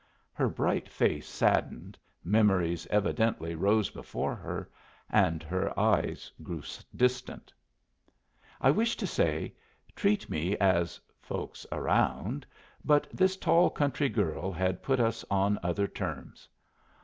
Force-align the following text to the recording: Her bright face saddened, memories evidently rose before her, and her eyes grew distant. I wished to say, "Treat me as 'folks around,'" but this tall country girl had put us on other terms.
Her 0.33 0.49
bright 0.49 0.89
face 0.89 1.27
saddened, 1.29 1.95
memories 2.23 2.87
evidently 2.87 3.53
rose 3.53 3.91
before 3.91 4.33
her, 4.33 4.67
and 5.11 5.43
her 5.43 5.79
eyes 5.79 6.31
grew 6.41 6.63
distant. 6.95 7.53
I 8.59 8.71
wished 8.71 8.99
to 9.01 9.05
say, 9.05 9.53
"Treat 9.95 10.27
me 10.27 10.57
as 10.57 10.99
'folks 11.19 11.67
around,'" 11.71 12.47
but 12.83 13.05
this 13.13 13.37
tall 13.37 13.69
country 13.69 14.09
girl 14.09 14.51
had 14.51 14.81
put 14.81 14.99
us 14.99 15.23
on 15.29 15.59
other 15.61 15.85
terms. 15.85 16.49